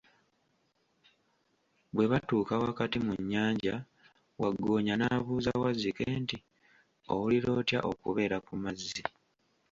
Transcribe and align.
Bwe 1.93 2.05
batuuka 2.11 2.53
wakati 2.65 2.97
mu 3.05 3.13
nnyanja, 3.19 3.75
Waggoonya 4.41 4.93
n'abuuza 4.97 5.51
Wazzike 5.61 6.05
nti, 6.21 6.37
owulira 7.11 7.49
otya 7.59 7.79
okubeera 7.91 8.37
ku 8.45 8.53
mazzi? 8.63 9.01